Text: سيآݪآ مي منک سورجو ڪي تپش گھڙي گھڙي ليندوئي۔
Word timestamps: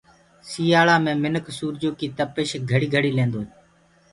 سيآݪآ 0.49 0.95
مي 1.05 1.13
منک 1.23 1.45
سورجو 1.57 1.89
ڪي 1.99 2.07
تپش 2.17 2.49
گھڙي 2.69 2.87
گھڙي 2.93 3.11
ليندوئي۔ 3.17 3.47